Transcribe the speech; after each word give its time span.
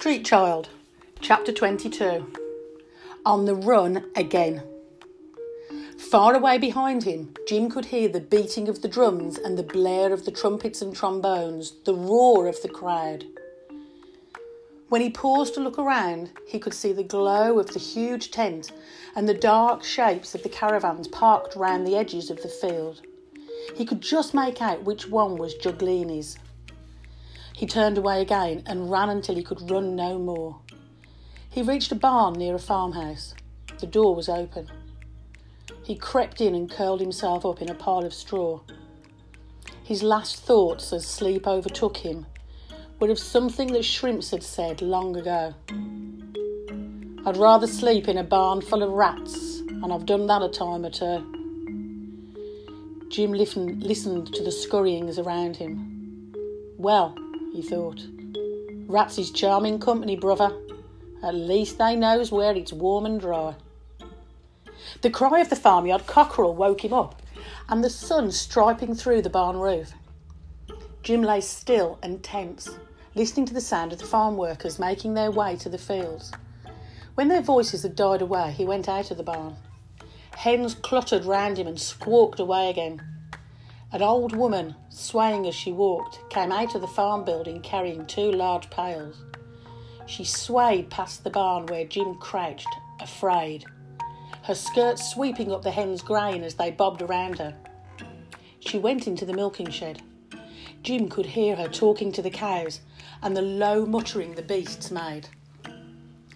Street 0.00 0.24
Child, 0.24 0.70
Chapter 1.20 1.52
22 1.52 2.32
On 3.26 3.44
the 3.44 3.54
Run 3.54 4.06
Again. 4.16 4.62
Far 5.98 6.34
away 6.34 6.56
behind 6.56 7.04
him, 7.04 7.34
Jim 7.46 7.68
could 7.68 7.84
hear 7.84 8.08
the 8.08 8.18
beating 8.18 8.66
of 8.70 8.80
the 8.80 8.88
drums 8.88 9.36
and 9.36 9.58
the 9.58 9.62
blare 9.62 10.14
of 10.14 10.24
the 10.24 10.30
trumpets 10.30 10.80
and 10.80 10.96
trombones, 10.96 11.74
the 11.84 11.94
roar 11.94 12.46
of 12.46 12.62
the 12.62 12.68
crowd. 12.70 13.26
When 14.88 15.02
he 15.02 15.10
paused 15.10 15.52
to 15.56 15.60
look 15.60 15.78
around, 15.78 16.30
he 16.46 16.58
could 16.58 16.72
see 16.72 16.94
the 16.94 17.04
glow 17.04 17.58
of 17.58 17.74
the 17.74 17.78
huge 17.78 18.30
tent 18.30 18.72
and 19.14 19.28
the 19.28 19.34
dark 19.34 19.84
shapes 19.84 20.34
of 20.34 20.42
the 20.42 20.48
caravans 20.48 21.08
parked 21.08 21.56
round 21.56 21.86
the 21.86 21.96
edges 21.96 22.30
of 22.30 22.40
the 22.40 22.48
field. 22.48 23.02
He 23.76 23.84
could 23.84 24.00
just 24.00 24.32
make 24.32 24.62
out 24.62 24.82
which 24.82 25.10
one 25.10 25.36
was 25.36 25.52
Giuglini's. 25.56 26.38
He 27.60 27.66
turned 27.66 27.98
away 27.98 28.22
again 28.22 28.62
and 28.64 28.90
ran 28.90 29.10
until 29.10 29.34
he 29.34 29.42
could 29.42 29.70
run 29.70 29.94
no 29.94 30.18
more. 30.18 30.60
He 31.50 31.60
reached 31.60 31.92
a 31.92 31.94
barn 31.94 32.32
near 32.32 32.54
a 32.54 32.58
farmhouse. 32.58 33.34
The 33.80 33.86
door 33.86 34.14
was 34.14 34.30
open. 34.30 34.70
He 35.82 35.94
crept 35.94 36.40
in 36.40 36.54
and 36.54 36.70
curled 36.70 37.02
himself 37.02 37.44
up 37.44 37.60
in 37.60 37.68
a 37.68 37.74
pile 37.74 38.06
of 38.06 38.14
straw. 38.14 38.60
His 39.84 40.02
last 40.02 40.36
thoughts 40.36 40.90
as 40.94 41.06
sleep 41.06 41.46
overtook 41.46 41.98
him 41.98 42.24
were 42.98 43.10
of 43.10 43.18
something 43.18 43.74
that 43.74 43.84
Shrimps 43.84 44.30
had 44.30 44.42
said 44.42 44.80
long 44.80 45.14
ago. 45.14 45.54
I'd 47.26 47.36
rather 47.36 47.66
sleep 47.66 48.08
in 48.08 48.16
a 48.16 48.24
barn 48.24 48.62
full 48.62 48.82
of 48.82 48.90
rats, 48.90 49.58
and 49.58 49.92
I've 49.92 50.06
done 50.06 50.26
that 50.28 50.40
a 50.40 50.48
time 50.48 50.86
or 50.86 50.90
two. 50.90 51.26
Jim 53.10 53.34
listened 53.34 54.32
to 54.32 54.42
the 54.42 54.50
scurryings 54.50 55.18
around 55.18 55.56
him. 55.56 56.32
Well, 56.78 57.14
he 57.52 57.62
thought. 57.62 58.00
Rats 58.86 59.18
is 59.18 59.30
charming 59.30 59.78
company, 59.78 60.16
brother. 60.16 60.56
At 61.22 61.34
least 61.34 61.78
they 61.78 61.96
knows 61.96 62.32
where 62.32 62.54
it's 62.54 62.72
warm 62.72 63.06
and 63.06 63.20
dry. 63.20 63.54
The 65.02 65.10
cry 65.10 65.40
of 65.40 65.50
the 65.50 65.56
farmyard 65.56 66.06
cockerel 66.06 66.54
woke 66.54 66.84
him 66.84 66.92
up, 66.92 67.22
and 67.68 67.84
the 67.84 67.90
sun 67.90 68.32
striping 68.32 68.94
through 68.94 69.22
the 69.22 69.30
barn 69.30 69.58
roof. 69.58 69.92
Jim 71.02 71.22
lay 71.22 71.40
still 71.40 71.98
and 72.02 72.22
tense, 72.22 72.68
listening 73.14 73.46
to 73.46 73.54
the 73.54 73.60
sound 73.60 73.92
of 73.92 73.98
the 73.98 74.06
farm 74.06 74.36
workers 74.36 74.78
making 74.78 75.14
their 75.14 75.30
way 75.30 75.56
to 75.56 75.68
the 75.68 75.78
fields. 75.78 76.32
When 77.14 77.28
their 77.28 77.42
voices 77.42 77.82
had 77.82 77.96
died 77.96 78.22
away, 78.22 78.52
he 78.52 78.64
went 78.64 78.88
out 78.88 79.10
of 79.10 79.16
the 79.16 79.22
barn. 79.22 79.56
Hens 80.36 80.74
cluttered 80.74 81.24
round 81.24 81.58
him 81.58 81.66
and 81.66 81.78
squawked 81.78 82.40
away 82.40 82.70
again. 82.70 83.02
An 83.92 84.02
old 84.02 84.36
woman, 84.36 84.76
swaying 84.88 85.46
as 85.48 85.54
she 85.54 85.72
walked, 85.72 86.20
came 86.30 86.52
out 86.52 86.76
of 86.76 86.80
the 86.80 86.86
farm 86.86 87.24
building 87.24 87.60
carrying 87.60 88.06
two 88.06 88.30
large 88.30 88.70
pails. 88.70 89.24
She 90.06 90.24
swayed 90.24 90.90
past 90.90 91.24
the 91.24 91.30
barn 91.30 91.66
where 91.66 91.84
Jim 91.84 92.14
crouched, 92.16 92.68
afraid, 93.00 93.64
her 94.44 94.54
skirts 94.54 95.10
sweeping 95.10 95.52
up 95.52 95.62
the 95.62 95.70
hens' 95.70 96.02
grain 96.02 96.42
as 96.42 96.54
they 96.54 96.70
bobbed 96.70 97.02
around 97.02 97.38
her. 97.38 97.56
She 98.60 98.78
went 98.78 99.06
into 99.06 99.26
the 99.26 99.32
milking 99.32 99.70
shed. 99.70 100.02
Jim 100.82 101.08
could 101.08 101.26
hear 101.26 101.56
her 101.56 101.68
talking 101.68 102.12
to 102.12 102.22
the 102.22 102.30
cows 102.30 102.80
and 103.22 103.36
the 103.36 103.42
low 103.42 103.84
muttering 103.84 104.34
the 104.34 104.42
beasts 104.42 104.90
made. 104.90 105.28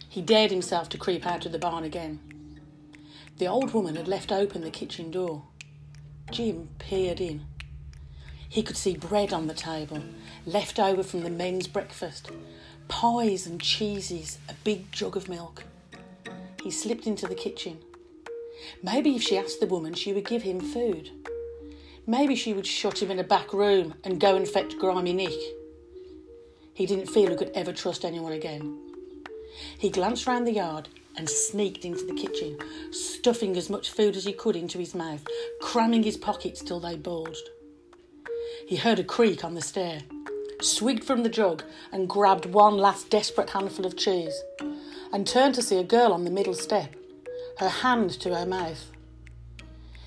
He 0.08 0.20
dared 0.22 0.50
himself 0.50 0.88
to 0.90 0.98
creep 0.98 1.26
out 1.26 1.46
of 1.46 1.52
the 1.52 1.58
barn 1.58 1.84
again. 1.84 2.20
The 3.38 3.46
old 3.46 3.72
woman 3.74 3.96
had 3.96 4.06
left 4.06 4.30
open 4.30 4.62
the 4.62 4.70
kitchen 4.70 5.10
door. 5.10 5.44
Jim 6.30 6.68
peered 6.78 7.20
in. 7.20 7.44
He 8.48 8.62
could 8.62 8.76
see 8.76 8.96
bread 8.96 9.32
on 9.32 9.46
the 9.46 9.54
table, 9.54 10.02
left 10.46 10.78
over 10.78 11.02
from 11.02 11.22
the 11.22 11.30
men's 11.30 11.66
breakfast, 11.66 12.30
pies 12.88 13.46
and 13.46 13.60
cheeses, 13.60 14.38
a 14.48 14.54
big 14.64 14.90
jug 14.92 15.16
of 15.16 15.28
milk. 15.28 15.64
He 16.62 16.70
slipped 16.70 17.06
into 17.06 17.26
the 17.26 17.34
kitchen. 17.34 17.78
Maybe 18.82 19.14
if 19.16 19.22
she 19.22 19.36
asked 19.36 19.60
the 19.60 19.66
woman, 19.66 19.94
she 19.94 20.12
would 20.12 20.26
give 20.26 20.42
him 20.42 20.60
food. 20.60 21.10
Maybe 22.06 22.34
she 22.36 22.52
would 22.52 22.66
shut 22.66 23.02
him 23.02 23.10
in 23.10 23.18
a 23.18 23.24
back 23.24 23.52
room 23.52 23.94
and 24.04 24.20
go 24.20 24.36
and 24.36 24.46
fetch 24.46 24.78
Grimy 24.78 25.12
Nick. 25.12 25.38
He 26.74 26.86
didn't 26.86 27.10
feel 27.10 27.30
he 27.30 27.36
could 27.36 27.52
ever 27.54 27.72
trust 27.72 28.04
anyone 28.04 28.32
again. 28.32 28.78
He 29.78 29.90
glanced 29.90 30.26
round 30.26 30.46
the 30.46 30.52
yard 30.52 30.88
and 31.16 31.28
sneaked 31.28 31.84
into 31.84 32.04
the 32.04 32.14
kitchen, 32.14 32.58
stuffing 32.92 33.56
as 33.56 33.70
much 33.70 33.90
food 33.90 34.16
as 34.16 34.24
he 34.24 34.32
could 34.32 34.56
into 34.56 34.78
his 34.78 34.94
mouth, 34.94 35.26
cramming 35.60 36.02
his 36.02 36.16
pockets 36.16 36.62
till 36.62 36.80
they 36.80 36.96
bulged. 36.96 37.48
He 38.66 38.76
heard 38.76 38.98
a 38.98 39.04
creak 39.04 39.44
on 39.44 39.54
the 39.54 39.60
stair, 39.60 40.00
swigged 40.60 41.04
from 41.04 41.22
the 41.22 41.28
jug, 41.28 41.62
and 41.92 42.08
grabbed 42.08 42.46
one 42.46 42.76
last 42.76 43.10
desperate 43.10 43.50
handful 43.50 43.86
of 43.86 43.96
cheese, 43.96 44.42
and 45.12 45.26
turned 45.26 45.54
to 45.54 45.62
see 45.62 45.78
a 45.78 45.84
girl 45.84 46.12
on 46.12 46.24
the 46.24 46.30
middle 46.30 46.54
step, 46.54 46.94
her 47.58 47.68
hand 47.68 48.10
to 48.20 48.34
her 48.34 48.46
mouth. 48.46 48.90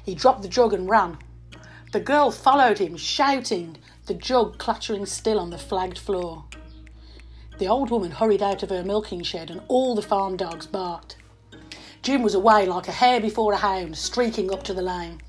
He 0.03 0.16
dropped 0.16 0.41
the 0.41 0.47
jug 0.47 0.74
and 0.74 0.89
ran. 0.89 1.18
The 1.94 2.00
girl 2.00 2.31
followed 2.31 2.79
him, 2.79 2.97
shouting, 2.97 3.78
the 4.07 4.13
jug 4.13 4.57
clattering 4.57 5.06
still 5.06 5.39
on 5.39 5.50
the 5.50 5.57
flagged 5.57 5.97
floor. 5.97 6.45
The 7.57 7.68
old 7.68 7.90
woman 7.90 8.12
hurried 8.12 8.44
out 8.44 8.62
of 8.62 8.69
her 8.69 8.84
milking 8.84 9.23
shed 9.23 9.50
and 9.50 9.62
all 9.68 9.95
the 9.95 10.01
farm 10.01 10.38
dogs 10.38 10.68
barked. 10.68 11.18
Jim 12.03 12.22
was 12.22 12.35
away 12.35 12.68
like 12.68 12.88
a 12.88 12.91
hare 12.91 13.19
before 13.19 13.53
a 13.53 13.57
hound, 13.57 13.97
streaking 13.97 14.53
up 14.53 14.63
to 14.63 14.73
the 14.73 14.84
lane. 14.84 15.22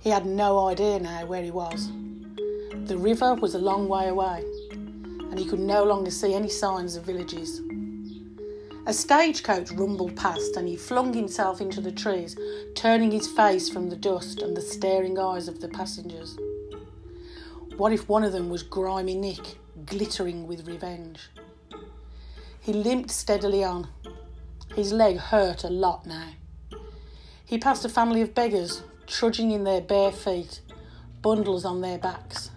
He 0.00 0.10
had 0.10 0.26
no 0.26 0.68
idea 0.68 1.00
now 1.00 1.24
where 1.24 1.42
he 1.42 1.50
was. 1.50 1.90
The 2.84 2.98
river 2.98 3.34
was 3.34 3.54
a 3.54 3.58
long 3.58 3.88
way 3.88 4.08
away, 4.08 4.44
and 4.70 5.38
he 5.38 5.46
could 5.46 5.60
no 5.60 5.82
longer 5.82 6.10
see 6.10 6.34
any 6.34 6.50
signs 6.50 6.94
of 6.94 7.04
villages. 7.04 7.62
A 8.86 8.92
stagecoach 8.92 9.72
rumbled 9.72 10.14
past, 10.14 10.56
and 10.56 10.68
he 10.68 10.76
flung 10.76 11.12
himself 11.12 11.60
into 11.60 11.80
the 11.80 11.90
trees, 11.90 12.36
turning 12.76 13.10
his 13.10 13.26
face 13.26 13.68
from 13.68 13.88
the 13.88 13.96
dust 13.96 14.42
and 14.42 14.56
the 14.56 14.60
staring 14.60 15.18
eyes 15.18 15.48
of 15.48 15.60
the 15.60 15.68
passengers. 15.68 16.36
What 17.76 17.92
if 17.92 18.08
one 18.08 18.22
of 18.22 18.32
them 18.32 18.48
was 18.48 18.62
Grimy 18.62 19.16
Nick, 19.16 19.58
glittering 19.84 20.46
with 20.46 20.66
revenge. 20.66 21.28
He 22.60 22.72
limped 22.72 23.10
steadily 23.10 23.62
on. 23.62 23.88
His 24.74 24.92
leg 24.92 25.18
hurt 25.18 25.64
a 25.64 25.68
lot 25.68 26.06
now. 26.06 26.30
He 27.44 27.58
passed 27.58 27.84
a 27.84 27.88
family 27.88 28.22
of 28.22 28.34
beggars, 28.34 28.82
trudging 29.06 29.50
in 29.52 29.64
their 29.64 29.80
bare 29.80 30.10
feet, 30.10 30.60
bundles 31.22 31.64
on 31.64 31.80
their 31.80 31.98
backs. 31.98 32.50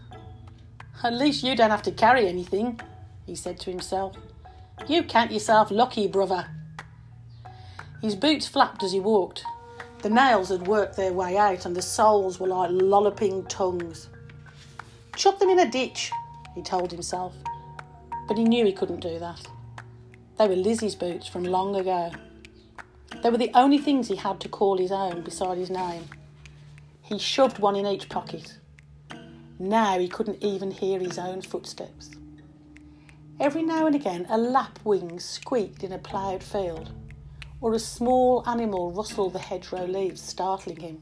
At 1.03 1.13
least 1.13 1.43
you 1.43 1.55
don't 1.55 1.69
have 1.69 1.83
to 1.83 1.91
carry 1.91 2.27
anything, 2.27 2.79
he 3.25 3.35
said 3.35 3.59
to 3.59 3.69
himself. 3.69 4.15
You 4.87 5.03
count 5.03 5.31
yourself 5.31 5.71
lucky, 5.71 6.07
brother. 6.07 6.47
His 8.01 8.15
boots 8.15 8.47
flapped 8.47 8.81
as 8.81 8.93
he 8.93 8.99
walked. 8.99 9.43
The 10.01 10.09
nails 10.09 10.49
had 10.49 10.67
worked 10.67 10.95
their 10.95 11.13
way 11.13 11.37
out, 11.37 11.65
and 11.65 11.75
the 11.75 11.81
soles 11.81 12.39
were 12.39 12.47
like 12.47 12.71
lolloping 12.71 13.45
tongues. 13.45 14.07
Chuck 15.15 15.37
them 15.39 15.49
in 15.49 15.59
a 15.59 15.69
ditch, 15.69 16.11
he 16.55 16.61
told 16.61 16.91
himself. 16.91 17.35
But 18.27 18.37
he 18.37 18.43
knew 18.43 18.65
he 18.65 18.73
couldn't 18.73 18.99
do 18.99 19.19
that. 19.19 19.47
They 20.37 20.47
were 20.47 20.55
Lizzie's 20.55 20.95
boots 20.95 21.27
from 21.27 21.43
long 21.43 21.75
ago. 21.75 22.11
They 23.21 23.29
were 23.29 23.37
the 23.37 23.51
only 23.53 23.77
things 23.77 24.07
he 24.07 24.15
had 24.15 24.39
to 24.41 24.49
call 24.49 24.77
his 24.77 24.91
own 24.91 25.23
beside 25.23 25.57
his 25.57 25.69
name. 25.69 26.05
He 27.01 27.17
shoved 27.17 27.59
one 27.59 27.75
in 27.75 27.85
each 27.85 28.07
pocket. 28.07 28.57
Now 29.57 29.99
he 29.99 30.07
couldn't 30.07 30.43
even 30.43 30.71
hear 30.71 30.99
his 30.99 31.17
own 31.17 31.41
footsteps. 31.41 32.11
Every 33.39 33.63
now 33.63 33.87
and 33.87 33.95
again, 33.95 34.25
a 34.29 34.37
lapwing 34.37 35.19
squeaked 35.19 35.83
in 35.83 35.91
a 35.91 35.97
ploughed 35.97 36.43
field, 36.43 36.91
or 37.61 37.73
a 37.73 37.79
small 37.79 38.43
animal 38.47 38.91
rustled 38.91 39.33
the 39.33 39.39
hedgerow 39.39 39.85
leaves, 39.85 40.21
startling 40.21 40.79
him. 40.79 41.01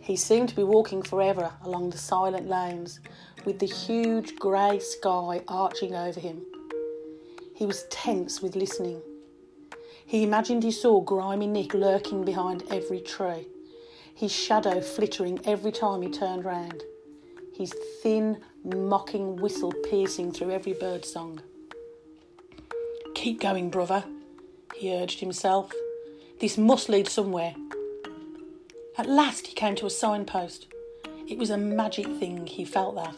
He 0.00 0.16
seemed 0.16 0.48
to 0.48 0.56
be 0.56 0.64
walking 0.64 1.02
forever 1.02 1.52
along 1.62 1.90
the 1.90 1.98
silent 1.98 2.48
lanes, 2.48 2.98
with 3.44 3.58
the 3.58 3.66
huge 3.66 4.36
grey 4.36 4.78
sky 4.78 5.42
arching 5.48 5.94
over 5.94 6.20
him. 6.20 6.42
He 7.54 7.66
was 7.66 7.84
tense 7.90 8.40
with 8.40 8.56
listening. 8.56 9.02
He 10.04 10.22
imagined 10.22 10.62
he 10.62 10.72
saw 10.72 11.00
grimy 11.00 11.46
Nick 11.46 11.74
lurking 11.74 12.24
behind 12.24 12.64
every 12.70 13.00
tree, 13.00 13.46
his 14.14 14.32
shadow 14.32 14.80
flittering 14.80 15.40
every 15.44 15.72
time 15.72 16.02
he 16.02 16.10
turned 16.10 16.44
round, 16.44 16.82
his 17.56 17.72
thin, 18.02 18.38
mocking 18.64 19.36
whistle 19.36 19.72
piercing 19.88 20.32
through 20.32 20.50
every 20.50 20.72
bird 20.74 21.04
song. 21.04 21.40
Keep 23.14 23.40
going, 23.40 23.70
brother, 23.70 24.04
he 24.74 24.94
urged 24.94 25.20
himself. 25.20 25.72
This 26.40 26.58
must 26.58 26.88
lead 26.88 27.08
somewhere. 27.08 27.54
At 28.98 29.08
last 29.08 29.46
he 29.46 29.54
came 29.54 29.74
to 29.76 29.86
a 29.86 29.90
signpost. 29.90 30.66
It 31.32 31.38
was 31.38 31.48
a 31.48 31.56
magic 31.56 32.06
thing, 32.18 32.46
he 32.46 32.62
felt 32.62 32.94
that. 32.96 33.16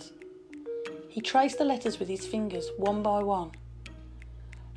He 1.08 1.20
traced 1.20 1.58
the 1.58 1.64
letters 1.64 1.98
with 1.98 2.08
his 2.08 2.24
fingers, 2.24 2.70
one 2.76 3.02
by 3.02 3.24
one. 3.24 3.50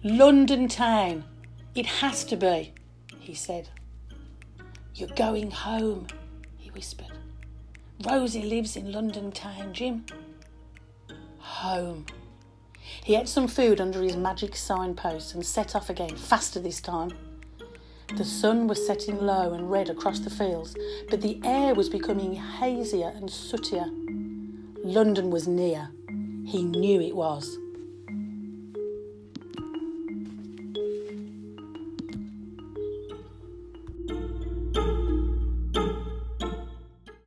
London 0.04 0.68
town. 0.68 1.24
It 1.75 1.86
has 1.86 2.25
to 2.25 2.36
be, 2.36 2.74
he 3.19 3.36
said. 3.36 3.69
You're 4.95 5.10
going 5.10 5.51
home, 5.51 6.07
he 6.56 6.72
whispered. 6.72 7.12
Rosie 8.10 8.42
lives 8.42 8.75
in 8.75 8.92
London 8.92 9.31
town, 9.31 9.72
Jim. 9.72 10.07
Home. 11.38 12.07
He 13.04 13.16
ate 13.16 13.28
some 13.28 13.48
food 13.48 13.80
under 13.80 14.01
his 14.01 14.18
magic 14.18 14.56
signpost 14.56 15.36
and 15.36 15.45
set 15.45 15.75
off 15.75 15.92
again, 15.92 16.16
faster 16.16 16.60
this 16.60 16.81
time. 16.81 17.12
The 18.15 18.25
sun 18.25 18.68
was 18.68 18.86
setting 18.86 19.19
low 19.19 19.54
and 19.54 19.69
red 19.69 19.89
across 19.89 20.19
the 20.19 20.30
fields, 20.30 20.75
but 21.09 21.21
the 21.21 21.39
air 21.44 21.75
was 21.75 21.89
becoming 21.89 22.33
hazier 22.33 23.12
and 23.15 23.30
sootier. 23.30 23.89
London 24.83 25.30
was 25.30 25.48
near. 25.48 25.89
He 26.45 26.63
knew 26.63 27.01
it 27.01 27.15
was. 27.15 27.57